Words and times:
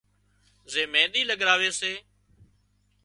زي 0.71 0.81
مينۮِي 0.93 1.21
لڳراوي 1.29 1.69
سي 1.79 1.91